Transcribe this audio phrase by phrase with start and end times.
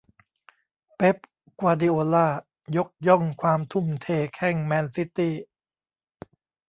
[0.95, 1.17] เป๊ป
[1.59, 2.27] กวาร์ดิโอล่า
[2.75, 5.33] ยกย่องความทุ่มเทแข้งแมนซิตี้